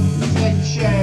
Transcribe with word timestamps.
Attention! 0.00 0.99